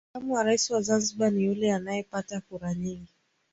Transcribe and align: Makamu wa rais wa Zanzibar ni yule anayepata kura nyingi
Makamu 0.13 0.33
wa 0.33 0.43
rais 0.43 0.69
wa 0.69 0.81
Zanzibar 0.81 1.31
ni 1.31 1.43
yule 1.43 1.73
anayepata 1.73 2.41
kura 2.41 2.73
nyingi 2.73 3.13